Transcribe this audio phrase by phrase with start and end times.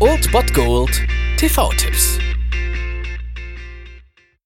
[0.00, 1.02] Old Bot Gold
[1.36, 2.18] TV-Tipps.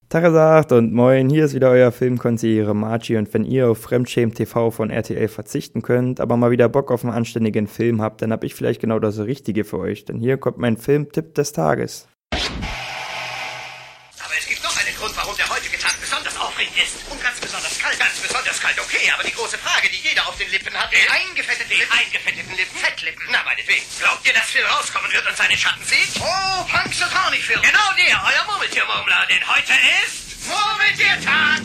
[0.09, 4.73] Tagesagt und moin, hier ist wieder euer Filmkonsigliere Margie und wenn ihr auf Fremdschämen TV
[4.73, 8.43] von RTL verzichten könnt, aber mal wieder Bock auf einen anständigen Film habt, dann hab
[8.43, 12.09] ich vielleicht genau das Richtige für euch, denn hier kommt mein Filmtipp des Tages.
[12.33, 12.41] Aber
[14.37, 17.09] es gibt noch einen Grund, warum der heutige Tag besonders aufregend ist.
[17.09, 18.01] Und ganz besonders kalt.
[18.01, 19.13] Ganz besonders kalt, okay.
[19.15, 20.91] Aber die große Frage, die jeder auf den Lippen hat.
[20.93, 21.93] Den eingefetteten den Lippen.
[21.93, 22.77] eingefetteten Lippen.
[22.77, 23.25] Fettlippen.
[23.31, 23.85] Na, meinetwegen.
[24.01, 26.17] Glaubt ihr, dass Phil rauskommen wird und seine Schatten sieht?
[26.21, 27.61] Oh, Punxsutawney Phil.
[27.61, 29.27] Genau der, euer Murmeltiermurmler.
[29.29, 31.61] Denn heute ist Murmeltiertag.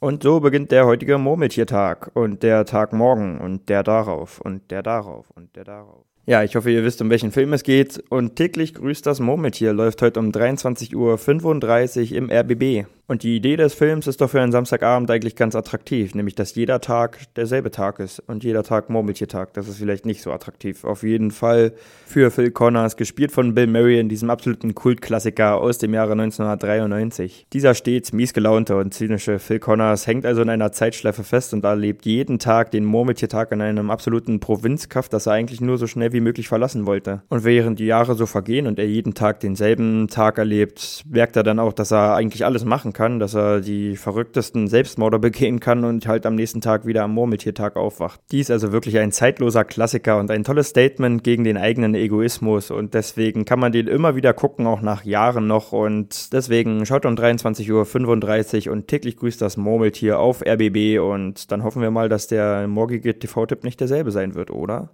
[0.00, 4.82] Und so beginnt der heutige Murmeltiertag und der Tag morgen und der darauf und der
[4.82, 6.06] darauf und der darauf.
[6.28, 8.04] Ja, ich hoffe, ihr wisst, um welchen Film es geht.
[8.10, 12.86] Und täglich grüßt das Murmeltier läuft heute um 23.35 Uhr im RBB.
[13.10, 16.54] Und die Idee des Films ist doch für einen Samstagabend eigentlich ganz attraktiv, nämlich dass
[16.54, 19.54] jeder Tag derselbe Tag ist und jeder Tag Murmeltiertag.
[19.54, 20.84] Das ist vielleicht nicht so attraktiv.
[20.84, 21.72] Auf jeden Fall
[22.04, 27.46] für Phil Connors, gespielt von Bill Murray in diesem absoluten Kultklassiker aus dem Jahre 1993.
[27.54, 32.04] Dieser stets miesgelaunte und zynische Phil Connors hängt also in einer Zeitschleife fest und erlebt
[32.04, 36.17] jeden Tag den Murmeltiertag in einem absoluten Provinzkaff, das er eigentlich nur so schnell wie
[36.20, 37.22] möglich verlassen wollte.
[37.28, 41.42] Und während die Jahre so vergehen und er jeden Tag denselben Tag erlebt, merkt er
[41.42, 45.60] dann auch, dass er eigentlich alles machen kann kann, dass er die verrücktesten Selbstmorde begehen
[45.60, 48.20] kann und halt am nächsten Tag wieder am Murmeltiertag aufwacht.
[48.32, 52.94] Dies also wirklich ein zeitloser Klassiker und ein tolles Statement gegen den eigenen Egoismus und
[52.94, 57.14] deswegen kann man den immer wieder gucken, auch nach Jahren noch und deswegen schaut um
[57.14, 62.26] 23.35 Uhr und täglich grüßt das Murmeltier auf RBB und dann hoffen wir mal, dass
[62.26, 64.90] der morgige TV-Tipp nicht derselbe sein wird, oder?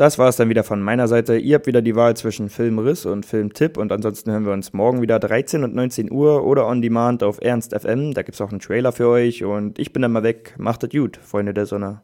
[0.00, 1.36] Das war es dann wieder von meiner Seite.
[1.36, 5.02] Ihr habt wieder die Wahl zwischen Filmriss und Filmtipp und ansonsten hören wir uns morgen
[5.02, 8.14] wieder 13 und 19 Uhr oder on demand auf Ernst FM.
[8.14, 10.54] Da gibt es auch einen Trailer für euch und ich bin dann mal weg.
[10.56, 12.00] Macht es gut, Freunde der Sonne.